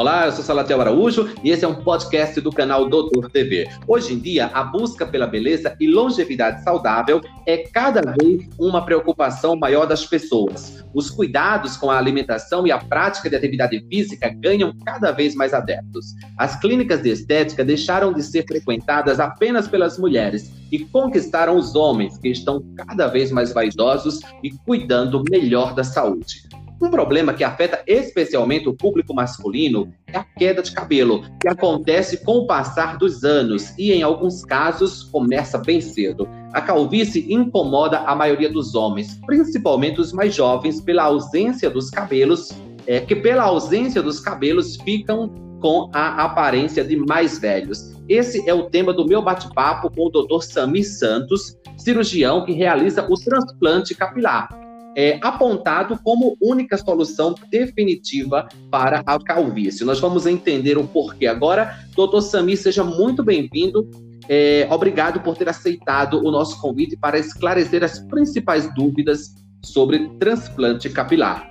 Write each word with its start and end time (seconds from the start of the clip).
Olá, 0.00 0.24
eu 0.24 0.32
sou 0.32 0.42
Salatiel 0.42 0.80
Araújo 0.80 1.28
e 1.44 1.50
esse 1.50 1.62
é 1.62 1.68
um 1.68 1.74
podcast 1.74 2.40
do 2.40 2.50
canal 2.50 2.88
Doutor 2.88 3.30
TV. 3.30 3.68
Hoje 3.86 4.14
em 4.14 4.18
dia, 4.18 4.46
a 4.46 4.64
busca 4.64 5.04
pela 5.04 5.26
beleza 5.26 5.76
e 5.78 5.86
longevidade 5.86 6.64
saudável 6.64 7.20
é 7.46 7.58
cada 7.58 8.00
vez 8.18 8.48
uma 8.58 8.82
preocupação 8.82 9.56
maior 9.56 9.84
das 9.84 10.06
pessoas. 10.06 10.82
Os 10.94 11.10
cuidados 11.10 11.76
com 11.76 11.90
a 11.90 11.98
alimentação 11.98 12.66
e 12.66 12.72
a 12.72 12.78
prática 12.78 13.28
de 13.28 13.36
atividade 13.36 13.78
física 13.90 14.30
ganham 14.30 14.74
cada 14.86 15.12
vez 15.12 15.34
mais 15.34 15.52
adeptos. 15.52 16.14
As 16.38 16.58
clínicas 16.58 17.02
de 17.02 17.10
estética 17.10 17.62
deixaram 17.62 18.10
de 18.10 18.22
ser 18.22 18.46
frequentadas 18.46 19.20
apenas 19.20 19.68
pelas 19.68 19.98
mulheres 19.98 20.50
e 20.72 20.78
conquistaram 20.78 21.58
os 21.58 21.74
homens, 21.74 22.16
que 22.16 22.28
estão 22.28 22.64
cada 22.74 23.06
vez 23.06 23.30
mais 23.30 23.52
vaidosos 23.52 24.20
e 24.42 24.50
cuidando 24.50 25.22
melhor 25.30 25.74
da 25.74 25.84
saúde. 25.84 26.48
Um 26.80 26.88
problema 26.88 27.34
que 27.34 27.44
afeta 27.44 27.82
especialmente 27.86 28.66
o 28.66 28.72
público 28.72 29.12
masculino 29.12 29.92
é 30.06 30.16
a 30.16 30.24
queda 30.24 30.62
de 30.62 30.72
cabelo, 30.72 31.22
que 31.38 31.46
acontece 31.46 32.24
com 32.24 32.38
o 32.38 32.46
passar 32.46 32.96
dos 32.96 33.22
anos 33.22 33.74
e, 33.76 33.92
em 33.92 34.02
alguns 34.02 34.46
casos, 34.46 35.02
começa 35.02 35.58
bem 35.58 35.82
cedo. 35.82 36.26
A 36.54 36.62
calvície 36.62 37.30
incomoda 37.30 37.98
a 37.98 38.14
maioria 38.14 38.48
dos 38.48 38.74
homens, 38.74 39.20
principalmente 39.26 40.00
os 40.00 40.10
mais 40.10 40.34
jovens, 40.34 40.80
pela 40.80 41.02
ausência 41.02 41.68
dos 41.68 41.90
cabelos, 41.90 42.50
é, 42.86 42.98
que 43.00 43.14
pela 43.14 43.42
ausência 43.42 44.02
dos 44.02 44.18
cabelos 44.18 44.76
ficam 44.76 45.28
com 45.60 45.90
a 45.92 46.24
aparência 46.24 46.82
de 46.82 46.96
mais 46.96 47.38
velhos. 47.38 47.94
Esse 48.08 48.48
é 48.48 48.54
o 48.54 48.70
tema 48.70 48.94
do 48.94 49.06
meu 49.06 49.20
bate-papo 49.20 49.90
com 49.94 50.06
o 50.06 50.10
Dr. 50.10 50.42
Sami 50.42 50.82
Santos, 50.82 51.58
cirurgião 51.76 52.42
que 52.46 52.52
realiza 52.52 53.06
o 53.06 53.14
transplante 53.14 53.94
capilar 53.94 54.48
é, 54.96 55.18
apontado 55.22 55.98
como 56.02 56.36
única 56.40 56.76
solução 56.76 57.34
definitiva 57.50 58.48
para 58.70 59.02
a 59.06 59.18
calvície. 59.18 59.84
Nós 59.84 60.00
vamos 60.00 60.26
entender 60.26 60.76
o 60.78 60.86
porquê 60.86 61.26
agora. 61.26 61.78
Doutor 61.94 62.22
Sami, 62.22 62.56
seja 62.56 62.82
muito 62.82 63.22
bem-vindo. 63.22 63.88
É, 64.28 64.66
obrigado 64.70 65.20
por 65.20 65.36
ter 65.36 65.48
aceitado 65.48 66.24
o 66.24 66.30
nosso 66.30 66.60
convite 66.60 66.96
para 66.96 67.18
esclarecer 67.18 67.82
as 67.82 67.98
principais 67.98 68.72
dúvidas 68.74 69.34
sobre 69.62 70.08
transplante 70.18 70.88
capilar. 70.88 71.50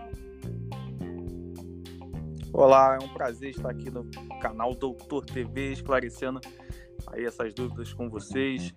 Olá, 2.52 2.98
é 3.00 3.04
um 3.04 3.10
prazer 3.10 3.52
estar 3.52 3.70
aqui 3.70 3.90
no 3.90 4.06
canal 4.42 4.74
Doutor 4.74 5.26
TV 5.26 5.72
esclarecendo 5.72 6.42
aí 7.08 7.26
essas 7.26 7.54
dúvidas 7.54 7.94
com 7.94 8.10
vocês. 8.10 8.74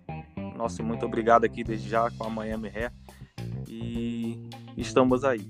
Nosso 0.57 0.83
muito 0.83 1.07
obrigado 1.07 1.45
aqui 1.45 1.65
desde 1.65 1.89
já 1.89 2.11
com 2.11 2.25
a 2.25 2.31
Miami 2.31 2.69
Hair 2.69 2.93
e 3.69 4.49
estamos 4.77 5.25
aí. 5.25 5.47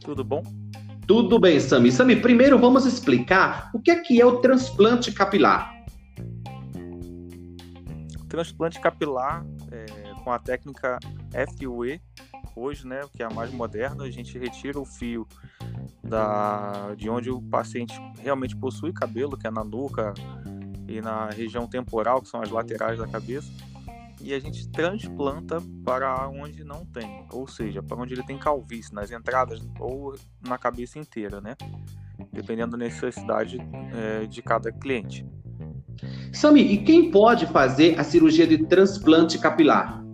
Tudo 0.00 0.24
bom? 0.24 0.42
Tudo 1.06 1.38
bem, 1.38 1.60
Sami. 1.60 1.92
Sami, 1.92 2.16
primeiro 2.16 2.58
vamos 2.58 2.84
explicar 2.84 3.70
o 3.72 3.80
que 3.80 3.90
é 3.90 4.00
que 4.00 4.20
é 4.20 4.26
o 4.26 4.38
transplante 4.38 5.12
capilar. 5.12 5.76
transplante 8.28 8.80
capilar 8.80 9.46
é, 9.70 10.12
com 10.22 10.32
a 10.32 10.38
técnica 10.38 10.98
FUE, 11.56 12.00
hoje, 12.54 12.86
né, 12.86 13.00
que 13.12 13.22
é 13.22 13.26
a 13.26 13.30
mais 13.30 13.52
moderna, 13.52 14.04
a 14.04 14.10
gente 14.10 14.38
retira 14.38 14.80
o 14.80 14.84
fio 14.84 15.26
da, 16.02 16.94
de 16.96 17.08
onde 17.08 17.30
o 17.30 17.40
paciente 17.40 17.94
realmente 18.18 18.56
possui 18.56 18.92
cabelo, 18.92 19.36
que 19.36 19.46
é 19.46 19.50
na 19.50 19.64
nuca 19.64 20.12
e 20.88 21.00
na 21.00 21.30
região 21.30 21.66
temporal, 21.66 22.22
que 22.22 22.28
são 22.28 22.40
as 22.40 22.50
laterais 22.50 22.98
da 22.98 23.06
cabeça, 23.06 23.50
e 24.26 24.34
a 24.34 24.40
gente 24.40 24.68
transplanta 24.70 25.62
para 25.84 26.28
onde 26.28 26.64
não 26.64 26.84
tem, 26.84 27.24
ou 27.30 27.46
seja, 27.46 27.80
para 27.80 27.96
onde 27.96 28.12
ele 28.12 28.24
tem 28.24 28.36
calvície, 28.36 28.92
nas 28.92 29.12
entradas 29.12 29.64
ou 29.78 30.16
na 30.44 30.58
cabeça 30.58 30.98
inteira, 30.98 31.40
né? 31.40 31.54
Dependendo 32.32 32.72
da 32.72 32.84
necessidade 32.84 33.58
é, 33.94 34.26
de 34.26 34.42
cada 34.42 34.72
cliente. 34.72 35.24
Sami, 36.32 36.60
e 36.60 36.78
quem 36.82 37.10
pode 37.10 37.46
fazer 37.46 37.98
a 38.00 38.02
cirurgia 38.02 38.48
de 38.48 38.66
transplante 38.66 39.38
capilar? 39.38 40.04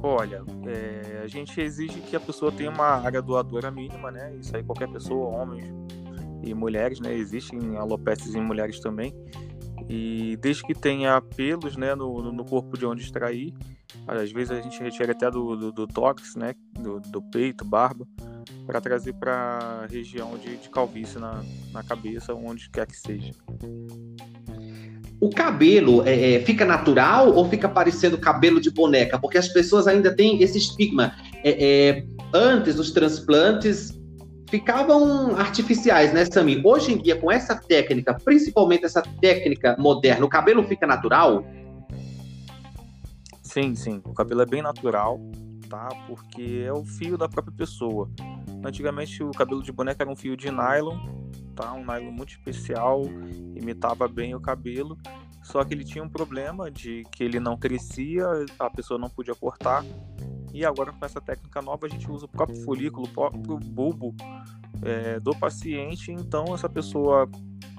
Olha, 0.00 0.44
é, 0.66 1.22
a 1.24 1.26
gente 1.26 1.60
exige 1.60 2.00
que 2.02 2.14
a 2.14 2.20
pessoa 2.20 2.52
tenha 2.52 2.70
uma 2.70 2.86
área 2.86 3.20
doadora 3.20 3.70
mínima, 3.70 4.12
né? 4.12 4.34
Isso 4.36 4.56
aí 4.56 4.62
qualquer 4.62 4.88
pessoa, 4.88 5.28
homens 5.28 5.64
e 6.42 6.54
mulheres, 6.54 7.00
né? 7.00 7.12
Existem 7.12 7.76
alopécias 7.76 8.34
em 8.36 8.40
mulheres 8.40 8.78
também. 8.78 9.12
E 9.88 10.36
desde 10.40 10.62
que 10.62 10.74
tenha 10.74 11.20
pelos 11.20 11.76
né, 11.76 11.94
no, 11.94 12.32
no 12.32 12.44
corpo 12.44 12.76
de 12.76 12.86
onde 12.86 13.02
extrair, 13.02 13.52
às 14.06 14.32
vezes 14.32 14.50
a 14.50 14.60
gente 14.60 14.82
retira 14.82 15.12
até 15.12 15.30
do, 15.30 15.56
do, 15.56 15.72
do 15.72 15.88
né, 16.36 16.54
do, 16.78 17.00
do 17.00 17.22
peito, 17.22 17.64
barba, 17.64 18.06
para 18.66 18.80
trazer 18.80 19.14
para 19.14 19.82
a 19.82 19.86
região 19.86 20.36
de, 20.38 20.56
de 20.56 20.68
calvície 20.68 21.18
na, 21.18 21.42
na 21.72 21.82
cabeça, 21.82 22.34
onde 22.34 22.70
quer 22.70 22.86
que 22.86 22.96
seja. 22.96 23.32
O 25.20 25.30
cabelo 25.30 26.02
é, 26.06 26.34
é, 26.34 26.40
fica 26.40 26.64
natural 26.64 27.32
ou 27.32 27.48
fica 27.48 27.68
parecendo 27.68 28.18
cabelo 28.18 28.60
de 28.60 28.70
boneca? 28.70 29.18
Porque 29.18 29.38
as 29.38 29.48
pessoas 29.48 29.86
ainda 29.86 30.14
têm 30.14 30.42
esse 30.42 30.58
estigma. 30.58 31.14
É, 31.44 31.90
é 31.90 32.06
antes 32.34 32.74
dos 32.74 32.90
transplantes, 32.90 33.96
ficavam 34.52 35.34
artificiais, 35.34 36.12
né, 36.12 36.26
Sami? 36.26 36.60
Hoje 36.62 36.92
em 36.92 36.98
dia, 36.98 37.18
com 37.18 37.32
essa 37.32 37.56
técnica, 37.56 38.12
principalmente 38.22 38.84
essa 38.84 39.00
técnica 39.00 39.74
moderna, 39.78 40.26
o 40.26 40.28
cabelo 40.28 40.62
fica 40.62 40.86
natural? 40.86 41.42
Sim, 43.42 43.74
sim. 43.74 44.02
O 44.04 44.12
cabelo 44.12 44.42
é 44.42 44.46
bem 44.46 44.60
natural, 44.60 45.18
tá? 45.70 45.88
Porque 46.06 46.64
é 46.66 46.72
o 46.72 46.84
fio 46.84 47.16
da 47.16 47.30
própria 47.30 47.56
pessoa. 47.56 48.10
Antigamente, 48.62 49.24
o 49.24 49.30
cabelo 49.30 49.62
de 49.62 49.72
boneca 49.72 50.02
era 50.02 50.10
um 50.10 50.16
fio 50.16 50.36
de 50.36 50.50
nylon, 50.50 50.98
tá? 51.56 51.72
Um 51.72 51.86
nylon 51.86 52.12
muito 52.12 52.32
especial, 52.32 53.06
imitava 53.56 54.06
bem 54.06 54.34
o 54.34 54.40
cabelo. 54.40 54.98
Só 55.42 55.64
que 55.64 55.72
ele 55.72 55.82
tinha 55.82 56.04
um 56.04 56.10
problema 56.10 56.70
de 56.70 57.04
que 57.10 57.24
ele 57.24 57.40
não 57.40 57.56
crescia, 57.56 58.26
a 58.58 58.68
pessoa 58.68 59.00
não 59.00 59.08
podia 59.08 59.34
cortar 59.34 59.82
e 60.52 60.64
agora 60.64 60.92
com 60.92 61.04
essa 61.04 61.20
técnica 61.20 61.62
nova 61.62 61.86
a 61.86 61.88
gente 61.88 62.10
usa 62.10 62.26
o 62.26 62.28
próprio 62.28 62.62
folículo, 62.62 63.06
o 63.06 63.10
próprio 63.10 63.58
bulbo 63.58 64.14
é, 64.82 65.18
do 65.20 65.34
paciente. 65.34 66.12
Então 66.12 66.54
essa 66.54 66.68
pessoa 66.68 67.28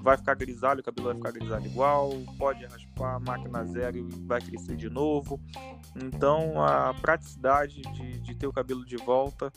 vai 0.02 0.16
ficar 0.16 0.34
grisalho, 0.34 0.80
o 0.80 0.82
cabelo 0.82 1.08
vai 1.08 1.16
ficar 1.16 1.32
grisalho 1.32 1.66
igual, 1.66 2.10
pode 2.38 2.64
raspar 2.66 3.20
máquina 3.20 3.64
zero 3.64 3.96
e 3.98 4.02
vai 4.26 4.40
crescer 4.40 4.76
de 4.76 4.90
novo. 4.90 5.40
Então 5.96 6.62
a 6.62 6.92
praticidade 6.94 7.80
de, 7.80 8.20
de 8.20 8.34
ter 8.34 8.46
o 8.46 8.52
cabelo 8.52 8.84
de 8.84 8.96
volta 8.96 9.50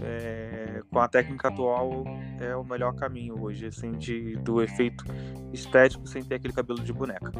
é, 0.00 0.82
com 0.90 0.98
a 0.98 1.08
técnica 1.08 1.48
atual 1.48 2.04
é 2.40 2.56
o 2.56 2.64
melhor 2.64 2.94
caminho 2.94 3.40
hoje, 3.40 3.66
assim, 3.66 3.92
de, 3.92 4.36
do 4.38 4.62
efeito 4.62 5.04
estético 5.52 6.06
sem 6.06 6.22
ter 6.22 6.36
aquele 6.36 6.52
cabelo 6.52 6.82
de 6.82 6.92
boneca. 6.92 7.32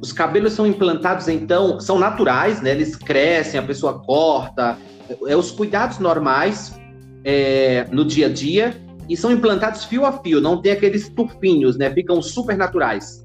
Os 0.00 0.12
cabelos 0.12 0.54
são 0.54 0.66
implantados, 0.66 1.28
então, 1.28 1.78
são 1.78 1.98
naturais, 1.98 2.62
né? 2.62 2.70
Eles 2.70 2.96
crescem, 2.96 3.60
a 3.60 3.62
pessoa 3.62 4.00
corta. 4.00 4.78
É 5.26 5.36
os 5.36 5.50
cuidados 5.50 5.98
normais 5.98 6.78
é, 7.24 7.84
no 7.90 8.04
dia 8.04 8.26
a 8.26 8.32
dia 8.32 8.80
e 9.08 9.16
são 9.16 9.30
implantados 9.30 9.84
fio 9.84 10.06
a 10.06 10.12
fio, 10.22 10.40
não 10.40 10.62
tem 10.62 10.72
aqueles 10.72 11.08
tufinhos, 11.08 11.76
né? 11.76 11.90
Ficam 11.92 12.22
super 12.22 12.56
naturais. 12.56 13.24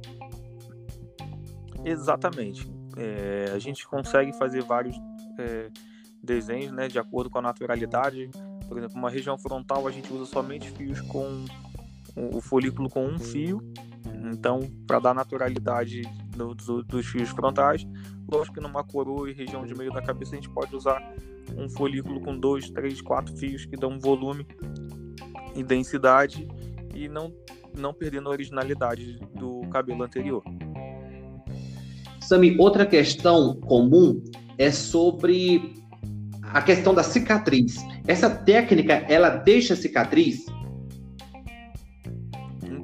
Exatamente. 1.85 2.67
É, 2.97 3.51
a 3.53 3.59
gente 3.59 3.87
consegue 3.87 4.33
fazer 4.33 4.63
vários 4.63 4.97
é, 5.37 5.69
desenhos, 6.23 6.71
né, 6.71 6.87
de 6.87 6.97
acordo 6.97 7.29
com 7.29 7.37
a 7.37 7.41
naturalidade. 7.41 8.29
Por 8.67 8.77
exemplo, 8.79 8.97
uma 8.97 9.09
região 9.09 9.37
frontal 9.37 9.87
a 9.87 9.91
gente 9.91 10.11
usa 10.11 10.25
somente 10.25 10.71
fios 10.71 10.99
com 11.01 11.45
o 12.15 12.41
folículo 12.41 12.89
com 12.89 13.05
um 13.05 13.19
fio. 13.19 13.61
Então, 14.31 14.61
para 14.87 14.99
dar 14.99 15.13
naturalidade 15.13 16.01
do, 16.35 16.53
do, 16.53 16.83
dos 16.83 17.05
fios 17.05 17.29
frontais. 17.29 17.85
Lógico 18.31 18.55
que 18.55 18.61
numa 18.61 18.83
coroa 18.83 19.29
e 19.29 19.33
região 19.33 19.65
de 19.65 19.75
meio 19.75 19.91
da 19.91 20.01
cabeça 20.01 20.33
a 20.33 20.35
gente 20.35 20.49
pode 20.49 20.75
usar 20.75 21.01
um 21.57 21.69
folículo 21.69 22.21
com 22.21 22.37
dois, 22.37 22.69
três, 22.69 23.01
quatro 23.01 23.35
fios 23.37 23.65
que 23.65 23.75
dão 23.75 23.99
volume 23.99 24.45
e 25.55 25.63
densidade 25.63 26.47
e 26.93 27.07
não, 27.07 27.33
não 27.77 27.93
perdendo 27.93 28.29
a 28.29 28.31
originalidade 28.31 29.19
do 29.35 29.61
cabelo 29.69 30.03
anterior. 30.03 30.43
Sami, 32.19 32.57
outra 32.59 32.85
questão 32.85 33.55
comum 33.61 34.23
é 34.57 34.71
sobre 34.71 35.75
a 36.41 36.61
questão 36.61 36.93
da 36.93 37.03
cicatriz. 37.03 37.75
Essa 38.07 38.29
técnica, 38.29 38.93
ela 39.09 39.29
deixa 39.29 39.75
cicatriz? 39.75 40.45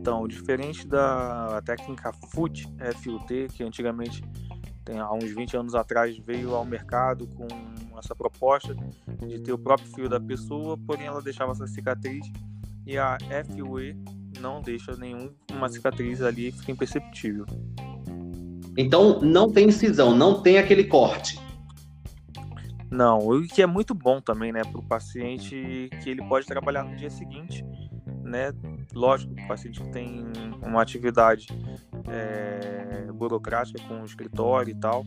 Então, 0.01 0.27
diferente 0.27 0.87
da 0.87 1.61
técnica 1.63 2.11
FUT, 2.33 2.67
FUT, 3.03 3.47
que 3.53 3.63
antigamente, 3.63 4.23
tem, 4.83 4.97
há 4.97 5.13
uns 5.13 5.29
20 5.29 5.57
anos 5.57 5.75
atrás, 5.75 6.17
veio 6.17 6.55
ao 6.55 6.65
mercado 6.65 7.27
com 7.27 7.47
essa 7.99 8.15
proposta 8.15 8.75
de 9.19 9.39
ter 9.39 9.53
o 9.53 9.59
próprio 9.59 9.87
fio 9.93 10.09
da 10.09 10.19
pessoa, 10.19 10.75
porém 10.75 11.05
ela 11.05 11.21
deixava 11.21 11.51
essa 11.51 11.67
cicatriz 11.67 12.25
e 12.83 12.97
a 12.97 13.15
FUE 13.45 13.95
não 14.39 14.59
deixa 14.59 14.95
nenhuma 14.97 15.69
cicatriz 15.69 16.19
ali, 16.19 16.51
fica 16.51 16.71
imperceptível. 16.71 17.45
Então 18.75 19.21
não 19.21 19.51
tem 19.51 19.67
incisão, 19.67 20.15
não 20.15 20.41
tem 20.41 20.57
aquele 20.57 20.85
corte. 20.85 21.39
Não, 22.89 23.19
o 23.19 23.47
que 23.47 23.61
é 23.61 23.67
muito 23.67 23.93
bom 23.93 24.19
também, 24.19 24.51
né, 24.51 24.63
para 24.63 24.79
o 24.79 24.83
paciente 24.83 25.91
que 26.01 26.09
ele 26.09 26.27
pode 26.27 26.47
trabalhar 26.47 26.83
no 26.83 26.95
dia 26.95 27.11
seguinte 27.11 27.63
né? 28.31 28.53
Lógico, 28.93 29.33
o 29.33 29.47
paciente 29.47 29.81
que 29.81 29.89
tem 29.91 30.25
uma 30.61 30.81
atividade 30.81 31.47
é, 32.09 33.11
burocrática 33.13 33.79
com 33.87 34.01
o 34.01 34.05
escritório 34.05 34.71
e 34.71 34.75
tal, 34.75 35.03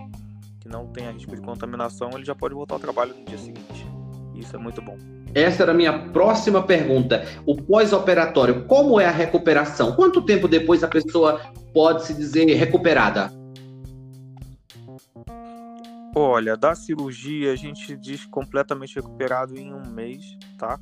que 0.61 0.69
não 0.69 0.87
tem 0.87 1.09
a 1.09 1.11
risco 1.11 1.35
de 1.35 1.43
contaminação, 1.43 2.11
ele 2.13 2.25
já 2.25 2.35
pode 2.35 2.55
voltar 2.55 2.75
ao 2.75 2.81
trabalho 2.81 3.15
no 3.15 3.25
dia 3.25 3.39
seguinte. 3.39 3.87
Isso 4.35 4.55
é 4.55 4.59
muito 4.59 4.83
bom. 4.83 4.97
Essa 5.35 5.65
era 5.65 5.73
a 5.73 5.75
minha 5.75 6.11
próxima 6.11 6.63
pergunta. 6.63 7.25
O 7.45 7.57
pós-operatório, 7.57 8.67
como 8.67 9.01
é 9.01 9.07
a 9.07 9.11
recuperação? 9.11 9.97
Quanto 9.97 10.23
tempo 10.23 10.47
depois 10.47 10.85
a 10.85 10.89
pessoa 10.89 11.41
pode 11.73 12.05
se 12.05 12.15
dizer 12.15 12.45
recuperada? 12.55 13.33
Olha, 16.15 16.57
da 16.57 16.77
cirurgia 16.77 17.53
a 17.53 17.57
gente 17.57 17.97
diz 17.97 18.25
completamente 18.27 18.95
recuperado 18.95 19.59
em 19.59 19.75
um 19.75 19.85
mês, 19.91 20.39
tá? 20.57 20.79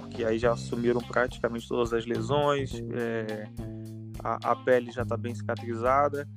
Porque 0.00 0.24
aí 0.24 0.38
já 0.38 0.52
assumiram 0.52 1.00
praticamente 1.00 1.68
todas 1.68 1.92
as 1.92 2.04
lesões, 2.04 2.72
é, 2.92 3.48
a, 4.22 4.50
a, 4.50 4.56
pele 4.56 4.90
já 4.90 5.02
está 5.02 5.16
bem 5.16 5.34
cicatrizada, 5.34 6.28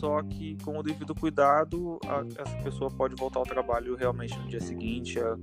só 0.00 0.22
que 0.22 0.56
com 0.64 0.78
o 0.78 0.82
devido 0.82 1.14
cuidado, 1.14 1.98
a, 2.06 2.24
essa 2.42 2.56
pessoa 2.62 2.90
pode 2.90 3.14
voltar 3.14 3.40
ao 3.40 3.44
trabalho 3.44 3.94
realmente 3.96 4.38
no 4.38 4.48
dia 4.48 4.60
seguinte, 4.60 5.18
a, 5.20 5.36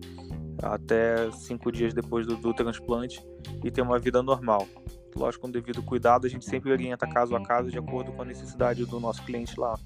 até 0.73 1.31
cinco 1.31 1.71
dias 1.71 1.93
depois 1.93 2.25
do, 2.25 2.35
do 2.35 2.53
transplante, 2.53 3.21
e 3.63 3.69
ter 3.69 3.81
uma 3.81 3.99
vida 3.99 4.23
normal. 4.23 4.67
Lógico, 5.15 5.43
com 5.43 5.49
o 5.49 5.51
devido 5.51 5.83
cuidado, 5.83 6.25
a 6.25 6.29
gente 6.29 6.45
sempre 6.45 6.71
orienta 6.71 7.05
caso 7.05 7.35
a 7.35 7.43
caso 7.43 7.69
de 7.69 7.77
acordo 7.77 8.11
com 8.13 8.23
a 8.23 8.25
necessidade 8.25 8.83
do 8.83 8.99
nosso 8.99 9.23
cliente 9.23 9.59
lá 9.59 9.77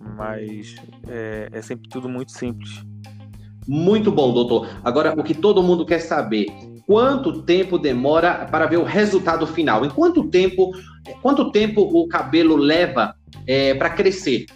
mas 0.00 0.76
é, 1.08 1.48
é 1.52 1.62
sempre 1.62 1.88
tudo 1.88 2.08
muito 2.08 2.32
simples. 2.32 2.84
Muito 3.66 4.12
bom, 4.12 4.32
doutor. 4.32 4.68
Agora, 4.84 5.18
o 5.18 5.24
que 5.24 5.34
todo 5.34 5.62
mundo 5.62 5.86
quer 5.86 6.00
saber, 6.00 6.46
quanto 6.86 7.42
tempo 7.42 7.78
demora 7.78 8.46
para 8.46 8.66
ver 8.66 8.78
o 8.78 8.84
resultado 8.84 9.46
final? 9.46 9.84
Em 9.84 9.90
quanto 9.90 10.28
tempo, 10.28 10.72
quanto 11.22 11.50
tempo 11.50 11.80
o 11.80 12.06
cabelo 12.08 12.56
leva 12.56 13.16
é, 13.46 13.74
para 13.74 13.90
crescer? 13.90 14.46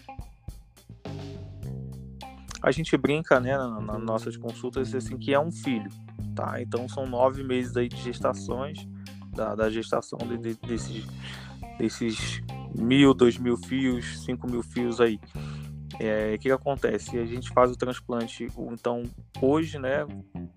A 2.62 2.70
gente 2.70 2.96
brinca, 2.96 3.38
né, 3.38 3.56
nas 3.56 3.84
na 3.84 3.98
nossas 3.98 4.36
consultas, 4.36 4.94
assim, 4.94 5.16
que 5.16 5.32
é 5.32 5.40
um 5.40 5.50
filho, 5.50 5.90
tá? 6.34 6.60
Então 6.60 6.88
são 6.88 7.06
nove 7.06 7.42
meses 7.42 7.76
aí 7.76 7.88
de 7.88 7.96
gestações, 7.96 8.86
da, 9.34 9.54
da 9.54 9.70
gestação 9.70 10.18
de, 10.18 10.36
de, 10.36 10.54
desses, 10.66 11.06
desses 11.78 12.42
mil, 12.76 13.14
dois 13.14 13.38
mil 13.38 13.56
fios, 13.56 14.24
cinco 14.24 14.50
mil 14.50 14.62
fios 14.62 15.00
aí. 15.00 15.20
É, 15.98 16.34
o 16.34 16.38
que, 16.38 16.48
que 16.48 16.52
acontece? 16.52 17.18
A 17.18 17.24
gente 17.24 17.50
faz 17.50 17.70
o 17.70 17.76
transplante, 17.76 18.46
então 18.70 19.02
hoje, 19.40 19.78
né? 19.78 20.06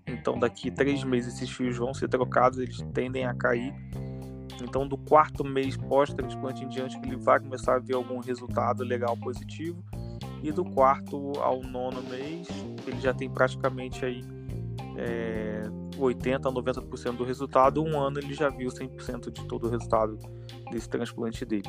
Então 0.06 0.38
daqui 0.38 0.70
três 0.70 1.02
meses 1.02 1.34
esses 1.34 1.50
fios 1.50 1.76
vão 1.76 1.94
ser 1.94 2.08
trocados, 2.08 2.58
eles 2.58 2.78
tendem 2.92 3.24
a 3.24 3.34
cair. 3.34 3.74
Então 4.62 4.86
do 4.86 4.96
quarto 4.96 5.44
mês 5.44 5.76
pós-transplante 5.76 6.64
em 6.64 6.68
diante 6.68 6.98
ele 6.98 7.16
vai 7.16 7.40
começar 7.40 7.76
a 7.76 7.78
ver 7.78 7.94
algum 7.94 8.20
resultado 8.20 8.84
legal 8.84 9.16
positivo. 9.16 9.82
E 10.42 10.50
do 10.50 10.64
quarto 10.64 11.32
ao 11.38 11.62
nono 11.62 12.02
mês 12.02 12.48
ele 12.86 13.00
já 13.00 13.14
tem 13.14 13.30
praticamente 13.30 14.04
aí 14.04 14.22
é, 14.96 15.62
80 15.98 16.48
a 16.48 16.52
90% 16.52 17.16
do 17.16 17.24
resultado. 17.24 17.82
Um 17.82 17.98
ano 17.98 18.18
ele 18.18 18.34
já 18.34 18.48
viu 18.48 18.68
100% 18.68 19.30
de 19.30 19.46
todo 19.46 19.66
o 19.66 19.70
resultado 19.70 20.18
desse 20.70 20.88
transplante 20.88 21.44
dele. 21.44 21.68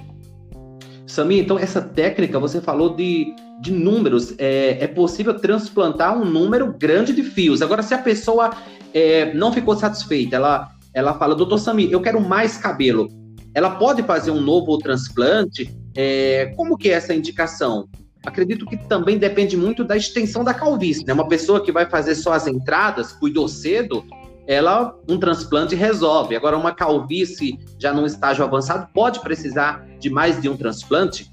Sami, 1.13 1.39
então 1.39 1.59
essa 1.59 1.79
técnica, 1.79 2.39
você 2.39 2.59
falou 2.59 2.95
de, 2.95 3.35
de 3.61 3.71
números, 3.71 4.33
é, 4.39 4.83
é 4.83 4.87
possível 4.87 5.39
transplantar 5.39 6.19
um 6.19 6.25
número 6.25 6.73
grande 6.73 7.13
de 7.13 7.21
fios. 7.21 7.61
Agora, 7.61 7.83
se 7.83 7.93
a 7.93 7.99
pessoa 7.99 8.49
é, 8.91 9.31
não 9.31 9.53
ficou 9.53 9.75
satisfeita, 9.75 10.37
ela, 10.37 10.71
ela 10.91 11.13
fala, 11.13 11.35
doutor 11.35 11.59
Sami, 11.59 11.91
eu 11.91 12.01
quero 12.01 12.19
mais 12.19 12.57
cabelo. 12.57 13.07
Ela 13.53 13.75
pode 13.75 14.01
fazer 14.01 14.31
um 14.31 14.41
novo 14.41 14.75
transplante? 14.79 15.71
É, 15.95 16.51
como 16.57 16.75
que 16.75 16.89
é 16.89 16.93
essa 16.93 17.13
indicação? 17.13 17.87
Acredito 18.25 18.65
que 18.65 18.75
também 18.87 19.19
depende 19.19 19.55
muito 19.55 19.83
da 19.83 19.95
extensão 19.95 20.43
da 20.43 20.53
calvície, 20.53 21.05
né? 21.05 21.13
Uma 21.13 21.27
pessoa 21.27 21.63
que 21.63 21.71
vai 21.71 21.85
fazer 21.85 22.15
só 22.15 22.33
as 22.33 22.47
entradas, 22.47 23.11
cuidou 23.11 23.47
cedo, 23.47 24.03
ela 24.47 24.97
um 25.07 25.17
transplante 25.17 25.75
resolve. 25.75 26.35
Agora, 26.35 26.57
uma 26.57 26.73
calvície 26.73 27.59
já 27.79 27.93
num 27.93 28.05
estágio 28.05 28.43
avançado 28.43 28.91
pode 28.93 29.19
precisar 29.21 29.85
de 29.99 30.09
mais 30.09 30.41
de 30.41 30.49
um 30.49 30.57
transplante? 30.57 31.31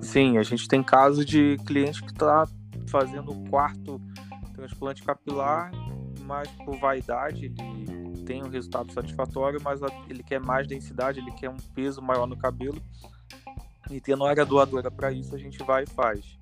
Sim, 0.00 0.36
a 0.36 0.42
gente 0.42 0.68
tem 0.68 0.82
caso 0.82 1.24
de 1.24 1.56
cliente 1.66 2.02
que 2.02 2.12
está 2.12 2.46
fazendo 2.86 3.32
o 3.32 3.48
quarto 3.48 4.00
transplante 4.54 5.02
capilar, 5.02 5.70
mas 6.20 6.48
por 6.64 6.76
vaidade 6.78 7.46
ele 7.46 8.24
tem 8.24 8.42
um 8.44 8.48
resultado 8.48 8.92
satisfatório, 8.92 9.60
mas 9.62 9.80
ele 10.08 10.22
quer 10.22 10.40
mais 10.40 10.66
densidade, 10.66 11.18
ele 11.18 11.32
quer 11.32 11.48
um 11.48 11.56
peso 11.74 12.02
maior 12.02 12.26
no 12.26 12.36
cabelo. 12.36 12.80
E 13.90 14.00
tendo 14.00 14.24
área 14.24 14.44
doadora 14.44 14.90
para 14.90 15.10
isso, 15.10 15.34
a 15.34 15.38
gente 15.38 15.58
vai 15.64 15.84
e 15.84 15.86
faz, 15.86 16.38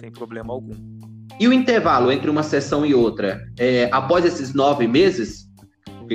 sem 0.00 0.10
problema 0.10 0.52
algum. 0.52 0.99
E 1.40 1.48
o 1.48 1.54
intervalo 1.54 2.12
entre 2.12 2.28
uma 2.28 2.42
sessão 2.42 2.84
e 2.84 2.94
outra? 2.94 3.50
É, 3.58 3.88
após 3.90 4.26
esses 4.26 4.52
nove 4.52 4.86
meses, 4.86 5.48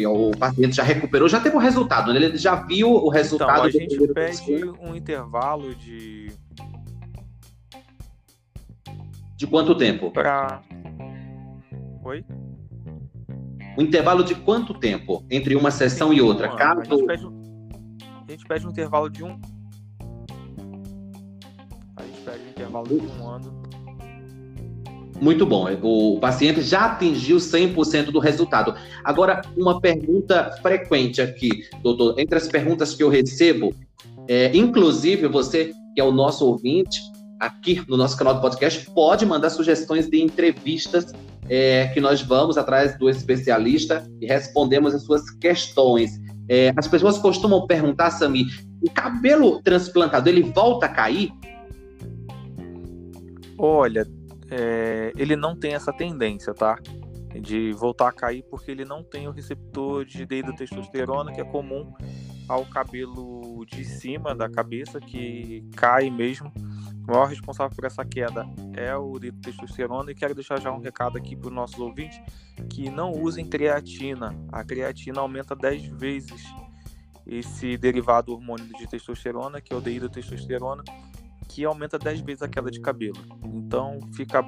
o 0.08 0.30
paciente 0.38 0.76
já 0.76 0.84
recuperou, 0.84 1.28
já 1.28 1.40
teve 1.40 1.56
o 1.56 1.60
resultado, 1.60 2.14
né? 2.14 2.22
Ele 2.22 2.38
já 2.38 2.54
viu 2.54 2.92
o 2.92 3.10
resultado. 3.10 3.52
Então, 3.52 3.64
a 3.66 3.70
gente 3.72 4.14
pede 4.14 4.70
um 4.80 4.96
intervalo 4.96 5.74
de. 5.74 6.32
De 9.36 9.48
quanto 9.48 9.74
tempo? 9.74 10.12
Para. 10.12 10.62
Oi? 12.04 12.24
O 13.76 13.82
intervalo 13.82 14.24
de 14.24 14.36
quanto 14.36 14.76
tempo 14.76 15.26
entre 15.32 15.56
uma 15.56 15.72
sessão 15.72 16.10
Sim, 16.10 16.18
e 16.18 16.22
outra? 16.22 16.54
Um 16.54 16.56
Caso... 16.56 16.82
a, 16.82 16.84
gente 16.84 17.06
pede, 17.08 17.26
a 17.26 18.32
gente 18.32 18.46
pede 18.46 18.68
um 18.68 18.70
intervalo 18.70 19.10
de 19.10 19.24
um. 19.24 19.42
A 21.96 22.04
gente 22.04 22.22
pede 22.24 22.44
um 22.46 22.50
intervalo 22.50 22.88
de 22.88 23.08
um 23.08 23.28
ano 23.28 23.55
muito 25.26 25.44
bom. 25.44 25.68
O 25.82 26.20
paciente 26.20 26.62
já 26.62 26.86
atingiu 26.86 27.38
100% 27.38 28.12
do 28.12 28.20
resultado. 28.20 28.76
Agora, 29.04 29.42
uma 29.58 29.82
pergunta 29.82 30.52
frequente 30.62 31.20
aqui, 31.20 31.50
doutor. 31.82 32.20
Entre 32.20 32.38
as 32.38 32.48
perguntas 32.48 32.94
que 32.94 33.02
eu 33.02 33.10
recebo, 33.10 33.74
é, 34.28 34.56
inclusive 34.56 35.28
você, 35.28 35.74
que 35.96 36.00
é 36.00 36.04
o 36.04 36.12
nosso 36.12 36.46
ouvinte, 36.46 37.02
aqui 37.40 37.84
no 37.88 37.98
nosso 37.98 38.16
canal 38.16 38.36
do 38.36 38.42
podcast, 38.42 38.86
pode 38.92 39.26
mandar 39.26 39.50
sugestões 39.50 40.08
de 40.08 40.22
entrevistas 40.22 41.12
é, 41.50 41.88
que 41.88 42.00
nós 42.00 42.22
vamos 42.22 42.56
atrás 42.56 42.96
do 43.00 43.10
especialista 43.10 44.08
e 44.22 44.28
respondemos 44.28 44.94
as 44.94 45.04
suas 45.04 45.28
questões. 45.32 46.12
É, 46.48 46.72
as 46.78 46.88
pessoas 46.88 47.18
costumam 47.18 47.66
perguntar, 47.66 48.12
Sami, 48.12 48.46
o 48.80 48.92
cabelo 48.92 49.60
transplantado, 49.64 50.30
ele 50.30 50.44
volta 50.44 50.86
a 50.86 50.90
cair? 50.90 51.32
Olha, 53.58 54.06
é, 54.50 55.12
ele 55.18 55.36
não 55.36 55.56
tem 55.56 55.74
essa 55.74 55.92
tendência, 55.92 56.54
tá? 56.54 56.80
De 57.40 57.72
voltar 57.74 58.10
a 58.10 58.14
cair 58.14 58.44
porque 58.50 58.72
ele 58.72 58.86
não 58.86 59.04
tem 59.04 59.28
o 59.28 59.32
receptor 59.32 60.06
de 60.06 60.26
testosterona 60.26 61.34
que 61.34 61.42
é 61.42 61.44
comum 61.44 61.94
ao 62.48 62.66
cabelo 62.66 63.66
de 63.66 63.84
cima 63.84 64.36
da 64.36 64.50
cabeça, 64.50 65.00
que 65.00 65.68
cai 65.76 66.10
mesmo. 66.10 66.52
O 67.08 67.12
maior 67.12 67.28
responsável 67.28 67.76
por 67.76 67.86
essa 67.86 68.04
queda 68.04 68.48
é 68.74 68.96
o 68.96 69.20
testosterona 69.20 70.12
e 70.12 70.16
quero 70.16 70.34
deixar 70.34 70.60
já 70.60 70.72
um 70.72 70.80
recado 70.80 71.18
aqui 71.18 71.36
para 71.36 71.50
os 71.50 71.54
nossos 71.54 71.80
ouvintes 71.80 72.20
que 72.70 72.90
não 72.90 73.12
usem 73.12 73.48
creatina. 73.48 74.36
A 74.52 74.64
creatina 74.64 75.20
aumenta 75.20 75.56
10 75.56 75.88
vezes 76.00 76.44
esse 77.26 77.78
derivado 77.78 78.34
hormônio 78.34 78.68
de 78.78 78.88
testosterona, 78.88 79.60
que 79.60 79.74
é 79.74 79.76
o 79.76 79.82
testosterona 80.10 80.84
que 81.56 81.64
aumenta 81.64 81.98
10 81.98 82.20
vezes 82.20 82.42
a 82.42 82.50
queda 82.50 82.70
de 82.70 82.82
cabelo. 82.82 83.16
Então 83.46 84.02
fica 84.14 84.44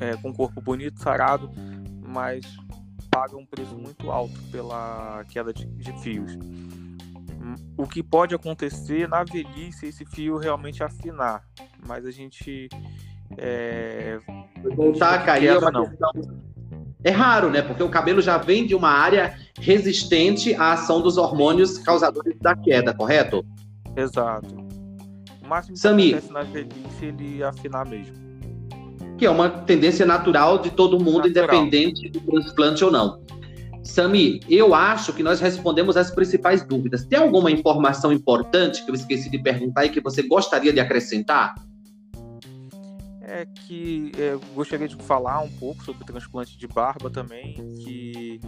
é, 0.00 0.16
com 0.16 0.30
o 0.30 0.34
corpo 0.34 0.60
bonito, 0.60 1.00
sarado, 1.00 1.48
mas 2.04 2.44
paga 3.08 3.36
um 3.36 3.46
preço 3.46 3.76
muito 3.76 4.10
alto 4.10 4.34
pela 4.50 5.24
queda 5.30 5.54
de, 5.54 5.64
de 5.66 5.92
fios. 6.00 6.36
O 7.78 7.86
que 7.86 8.02
pode 8.02 8.34
acontecer 8.34 9.08
na 9.08 9.22
velhice 9.22 9.86
esse 9.86 10.04
fio 10.04 10.36
realmente 10.36 10.82
afinar, 10.82 11.44
mas 11.86 12.04
a 12.04 12.10
gente 12.10 12.68
é, 13.38 14.18
voltar 14.74 15.14
a 15.14 15.22
cair 15.22 15.50
é 15.50 15.70
não. 15.70 15.88
É 17.04 17.10
raro, 17.10 17.50
né? 17.50 17.62
Porque 17.62 17.84
o 17.84 17.88
cabelo 17.88 18.20
já 18.20 18.36
vem 18.36 18.66
de 18.66 18.74
uma 18.74 18.90
área 18.90 19.38
resistente 19.60 20.56
à 20.56 20.72
ação 20.72 21.00
dos 21.00 21.18
hormônios 21.18 21.78
causadores 21.78 22.36
da 22.40 22.56
queda, 22.56 22.92
correto? 22.92 23.46
Exato. 23.94 24.65
O 25.46 25.48
máximo 25.48 25.76
que 25.78 25.86
acontece 25.86 26.32
na 26.32 26.42
velhice 26.42 27.04
ele 27.04 27.42
afinar 27.44 27.86
mesmo. 27.86 28.14
Que 29.16 29.26
é 29.26 29.30
uma 29.30 29.48
tendência 29.48 30.04
natural 30.04 30.58
de 30.58 30.70
todo 30.70 30.98
mundo, 30.98 31.28
natural. 31.28 31.62
independente 31.64 32.08
do 32.10 32.20
transplante 32.20 32.84
ou 32.84 32.90
não. 32.90 33.24
Sami, 33.84 34.40
eu 34.48 34.74
acho 34.74 35.12
que 35.12 35.22
nós 35.22 35.38
respondemos 35.38 35.96
as 35.96 36.10
principais 36.10 36.66
dúvidas. 36.66 37.04
Tem 37.04 37.18
alguma 37.18 37.50
informação 37.52 38.12
importante 38.12 38.84
que 38.84 38.90
eu 38.90 38.94
esqueci 38.96 39.30
de 39.30 39.38
perguntar 39.38 39.84
e 39.84 39.90
que 39.90 40.00
você 40.00 40.22
gostaria 40.22 40.72
de 40.72 40.80
acrescentar? 40.80 41.54
É 43.22 43.46
que 43.46 44.10
é, 44.18 44.32
eu 44.32 44.40
gostaria 44.54 44.88
de 44.88 44.96
falar 44.96 45.40
um 45.40 45.48
pouco 45.48 45.84
sobre 45.84 46.02
o 46.02 46.06
transplante 46.06 46.58
de 46.58 46.66
barba 46.66 47.08
também, 47.08 47.54
que 47.78 48.40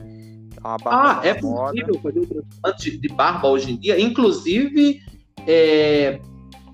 ah, 0.64 1.20
é 1.22 1.34
possível 1.34 1.94
moda. 1.94 2.00
fazer 2.02 2.18
o 2.18 2.26
transplante 2.26 2.98
de 2.98 3.08
barba 3.08 3.48
hoje 3.48 3.72
em 3.72 3.76
dia, 3.76 4.00
inclusive 4.00 5.00
é, 5.46 6.20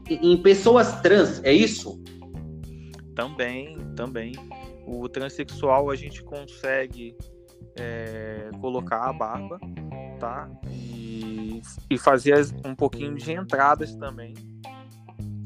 em 0.09 0.37
pessoas 0.43 1.01
trans, 1.01 1.43
é 1.45 1.53
isso? 1.53 2.03
Também, 3.15 3.77
também. 3.95 4.33
O 4.87 5.09
transexual 5.09 5.91
a 5.91 5.97
gente 5.97 6.23
consegue 6.23 7.17
é, 7.77 8.51
colocar 8.61 9.09
a 9.09 9.13
barba, 9.13 9.59
tá? 10.19 10.51
E, 10.71 11.63
e 11.89 11.99
fazer 11.99 12.37
um 12.65 12.75
pouquinho 12.75 13.15
de 13.15 13.33
entradas 13.33 13.95
também, 13.95 14.35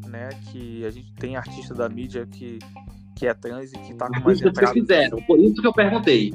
né? 0.07 0.31
Que 0.51 0.85
a 0.85 0.91
gente 0.91 1.15
tem 1.15 1.37
artista 1.37 1.75
da 1.75 1.89
mídia 1.89 2.27
que, 2.27 2.59
que 3.17 3.27
é 3.27 3.35
trans 3.35 3.73
e 3.73 3.79
que 3.79 3.95
tá 3.95 4.09
com 4.09 4.21
mais 4.21 4.41
entradas. 4.41 4.71
Vocês 4.71 4.87
fizeram, 4.87 5.19
por 5.23 5.39
isso 5.39 5.61
que 5.61 5.67
eu 5.67 5.73
perguntei. 5.73 6.33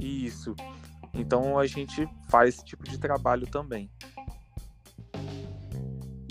Isso. 0.00 0.54
Então 1.14 1.58
a 1.58 1.66
gente 1.66 2.06
faz 2.28 2.56
esse 2.56 2.64
tipo 2.64 2.84
de 2.84 2.98
trabalho 2.98 3.46
também. 3.46 3.90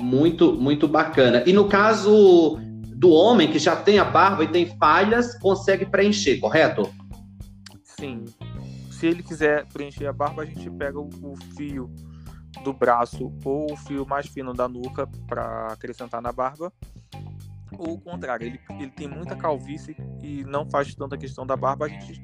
Muito, 0.03 0.53
muito 0.53 0.87
bacana. 0.87 1.43
E 1.45 1.53
no 1.53 1.67
caso 1.67 2.57
do 2.95 3.09
homem 3.09 3.49
que 3.49 3.57
já 3.57 3.75
tem 3.75 3.99
a 3.99 4.05
barba 4.05 4.43
e 4.43 4.47
tem 4.47 4.65
falhas, 4.77 5.37
consegue 5.39 5.85
preencher, 5.85 6.39
correto? 6.39 6.93
Sim. 7.83 8.25
Se 8.91 9.07
ele 9.07 9.23
quiser 9.23 9.65
preencher 9.67 10.07
a 10.07 10.13
barba, 10.13 10.43
a 10.43 10.45
gente 10.45 10.69
pega 10.71 10.99
o, 10.99 11.07
o 11.07 11.35
fio 11.55 11.89
do 12.63 12.73
braço 12.73 13.33
ou 13.43 13.71
o 13.71 13.77
fio 13.77 14.05
mais 14.05 14.27
fino 14.27 14.53
da 14.53 14.67
nuca 14.67 15.07
para 15.27 15.67
acrescentar 15.67 16.21
na 16.21 16.31
barba. 16.31 16.71
Ou 17.77 17.93
o 17.93 18.01
contrário, 18.01 18.45
ele, 18.45 18.59
ele 18.79 18.91
tem 18.91 19.07
muita 19.07 19.35
calvície 19.35 19.95
e 20.21 20.43
não 20.43 20.69
faz 20.69 20.93
tanta 20.93 21.17
questão 21.17 21.45
da 21.45 21.55
barba, 21.55 21.85
a 21.85 21.89
gente 21.89 22.21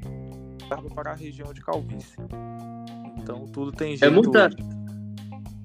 barba 0.70 0.90
para 0.90 1.12
a 1.12 1.16
região 1.16 1.52
de 1.54 1.62
calvície. 1.62 2.18
Então 3.18 3.46
tudo 3.48 3.72
tem 3.72 3.94
é 3.94 3.98
jeito. 3.98 4.06
É 4.06 4.10
muita, 4.10 4.50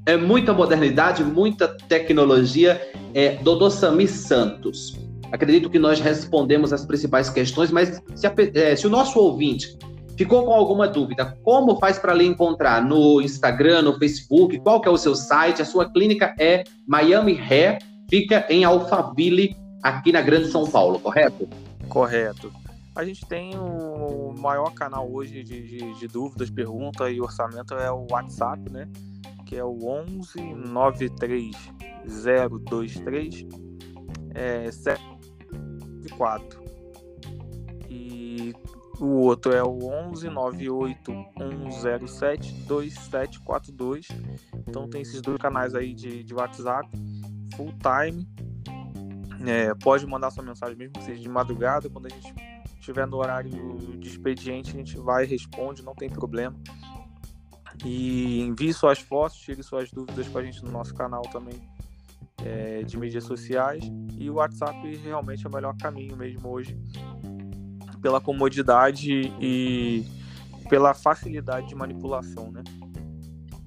é 0.07 0.17
muita 0.17 0.53
modernidade, 0.53 1.25
muita 1.25 1.69
tecnologia. 1.69 2.81
É, 3.15 3.37
Doutor 3.37 3.71
Sami 3.71 4.09
Santos, 4.09 4.99
acredito 5.31 5.71
que 5.71 5.79
nós 5.79 6.01
respondemos 6.01 6.73
as 6.73 6.85
principais 6.85 7.31
questões, 7.31 7.71
mas 7.71 8.03
se, 8.15 8.27
a, 8.27 8.35
é, 8.55 8.77
se 8.77 8.87
o 8.87 8.91
nosso 8.91 9.19
ouvinte 9.19 9.77
ficou 10.17 10.45
com 10.45 10.53
alguma 10.53 10.87
dúvida, 10.87 11.37
como 11.43 11.79
faz 11.79 11.99
para 11.99 12.15
lhe 12.15 12.25
encontrar 12.25 12.85
no 12.85 13.21
Instagram, 13.21 13.83
no 13.83 13.99
Facebook, 13.99 14.59
qual 14.61 14.81
que 14.81 14.89
é 14.89 14.91
o 14.91 14.97
seu 14.97 15.15
site? 15.15 15.63
A 15.63 15.65
sua 15.65 15.91
clínica 15.91 16.35
é 16.39 16.65
Miami 16.87 17.39
Hair, 17.39 17.79
fica 18.11 18.45
em 18.49 18.65
Alphaville, 18.65 19.57
aqui 19.83 20.13
na 20.13 20.21
Grande 20.21 20.49
São 20.49 20.67
Paulo, 20.67 20.99
correto? 20.99 21.49
Correto. 21.89 22.53
A 22.97 23.05
gente 23.05 23.27
tem 23.27 23.57
o 23.57 24.33
maior 24.39 24.73
canal 24.73 25.11
hoje 25.11 25.43
de, 25.43 25.63
de, 25.63 25.99
de 25.99 26.07
dúvidas, 26.07 26.49
perguntas 26.49 27.13
e 27.13 27.21
orçamento 27.21 27.75
é 27.75 27.91
o 27.91 28.07
WhatsApp, 28.09 28.71
né? 28.71 28.89
Que 29.55 29.61
é 29.61 29.65
o 29.65 29.87
11 29.87 30.43
93 30.53 31.55
023 32.05 33.47
é, 34.35 34.69
74. 34.69 36.61
E 37.89 38.53
o 38.99 39.07
outro 39.21 39.53
é 39.55 39.63
o 39.63 39.79
11 40.11 40.29
98 40.29 41.13
107 41.39 42.53
2742. 42.67 44.09
Então 44.67 44.91
tem 44.91 45.03
esses 45.03 45.23
dois 45.23 45.39
canais 45.39 45.77
aí 45.77 45.95
de, 45.95 46.25
de 46.25 46.35
WhatsApp, 46.35 46.91
full 47.55 47.73
time. 47.75 48.27
É, 49.47 49.73
pode 49.77 50.05
mandar 50.05 50.33
sua 50.33 50.43
mensagem 50.43 50.77
mesmo 50.77 50.95
que 50.95 51.05
seja 51.05 51.23
de 51.23 51.29
madrugada, 51.29 51.89
quando 51.89 52.07
a 52.07 52.09
gente 52.09 52.35
estiver 52.81 53.07
no 53.07 53.19
horário 53.19 53.53
de 54.01 54.09
expediente, 54.09 54.71
a 54.71 54.79
gente 54.79 54.99
vai 54.99 55.25
responde, 55.25 55.81
não 55.85 55.95
tem 55.95 56.11
problema. 56.11 56.59
E 57.85 58.41
envie 58.41 58.73
suas 58.73 58.99
fotos, 58.99 59.39
tire 59.39 59.63
suas 59.63 59.91
dúvidas 59.91 60.27
com 60.29 60.39
a 60.39 60.43
gente 60.43 60.65
no 60.65 60.71
nosso 60.71 60.95
canal 60.95 61.23
também 61.23 61.55
é, 62.43 62.83
de 62.83 62.99
mídias 62.99 63.25
sociais. 63.25 63.85
E 64.19 64.31
o 64.31 64.35
WhatsApp 64.35 64.97
realmente 65.05 65.45
é 65.45 65.49
o 65.49 65.53
melhor 65.53 65.77
caminho 65.77 66.17
mesmo 66.17 66.49
hoje, 66.49 66.79
pela 68.01 68.21
comodidade 68.21 69.33
e 69.41 70.05
pela 70.69 70.95
facilidade 70.95 71.69
de 71.69 71.75
manipulação, 71.75 72.51
né? 72.51 72.63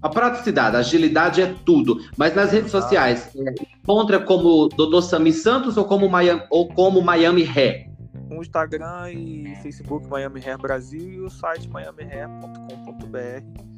A 0.02 0.10
praticidade, 0.10 0.76
a 0.76 0.80
agilidade 0.80 1.42
é 1.42 1.56
tudo. 1.66 2.00
Mas 2.16 2.36
nas 2.36 2.52
redes 2.52 2.72
sociais, 2.72 3.30
é, 3.36 3.56
encontra 3.82 4.20
como 4.20 4.70
Dr. 4.70 5.02
Sami 5.02 5.34
Santos 5.34 5.76
ou 5.76 5.86
como 5.86 6.08
Miami, 6.08 6.44
ou 6.50 6.68
como 6.68 7.02
Miami 7.02 7.44
Hair? 7.44 7.88
o 8.30 8.42
Instagram 8.42 9.12
e 9.12 9.56
Facebook 9.64 10.06
Miami 10.08 10.42
Hair 10.46 10.58
Brasil 10.58 11.02
e 11.02 11.20
o 11.22 11.30
site 11.30 11.70
miamihair.com.br. 11.70 13.77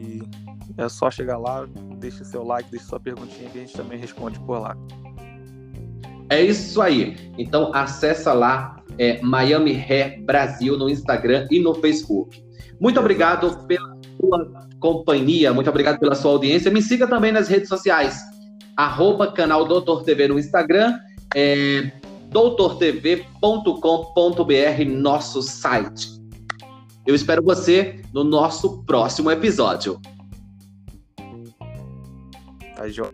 E 0.00 0.22
é 0.78 0.88
só 0.88 1.10
chegar 1.10 1.38
lá, 1.38 1.66
deixa 1.98 2.24
seu 2.24 2.42
like, 2.42 2.70
deixa 2.70 2.86
sua 2.86 3.00
perguntinha 3.00 3.50
que 3.50 3.58
a 3.58 3.60
gente 3.60 3.74
também 3.74 3.98
responde 3.98 4.38
por 4.40 4.58
lá. 4.58 4.76
É 6.30 6.42
isso 6.42 6.80
aí. 6.80 7.16
Então 7.36 7.70
acessa 7.74 8.32
lá 8.32 8.82
é, 8.98 9.20
Miami 9.20 9.72
Hair 9.72 10.22
Brasil 10.24 10.78
no 10.78 10.88
Instagram 10.88 11.46
e 11.50 11.58
no 11.58 11.74
Facebook. 11.74 12.42
Muito 12.80 12.98
obrigado 12.98 13.66
pela 13.66 13.96
sua 14.18 14.68
companhia, 14.78 15.52
muito 15.52 15.68
obrigado 15.68 15.98
pela 15.98 16.14
sua 16.14 16.32
audiência. 16.32 16.70
Me 16.70 16.80
siga 16.80 17.06
também 17.06 17.32
nas 17.32 17.48
redes 17.48 17.68
sociais, 17.68 18.22
arroba 18.76 19.32
canal 19.32 19.66
Doutor 19.66 20.04
TV 20.04 20.28
no 20.28 20.38
Instagram, 20.38 20.98
é, 21.34 21.90
doutortv.com.br, 22.30 24.84
nosso 24.86 25.42
site. 25.42 26.19
Eu 27.06 27.14
espero 27.14 27.42
você 27.42 28.02
no 28.12 28.22
nosso 28.22 28.82
próximo 28.84 29.30
episódio. 29.30 30.00
Tá, 32.76 32.88
João. 32.88 33.10